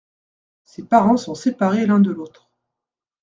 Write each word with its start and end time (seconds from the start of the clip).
Ses 0.63 0.81
parents 0.87 1.15
sont 1.15 1.35
séparés 1.35 1.85
l’un 1.85 1.99
de 1.99 2.09
l’autre. 2.11 2.49